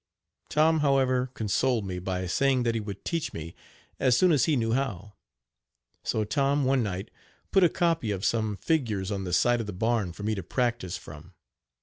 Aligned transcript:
Tom, 0.49 0.79
however, 0.79 1.29
consoled 1.35 1.85
me 1.85 1.99
by 1.99 2.25
saying 2.25 2.63
that 2.63 2.73
he 2.73 2.81
would 2.81 3.05
teach 3.05 3.33
me 3.33 3.53
as 3.99 4.17
soon 4.17 4.31
as 4.31 4.45
he 4.45 4.55
knew 4.55 4.71
how. 4.71 5.13
So 6.03 6.23
Tom 6.23 6.65
one 6.65 6.81
night 6.81 7.11
put 7.51 7.63
a 7.63 7.69
copy 7.69 8.09
of 8.09 8.25
some 8.25 8.55
figures 8.57 9.11
on 9.11 9.25
the 9.25 9.31
side 9.33 9.59
of 9.61 9.67
the 9.67 9.73
barn 9.73 10.11
for 10.11 10.23
me 10.23 10.33
to 10.33 10.41
practice 10.41 10.97
from. 10.97 11.35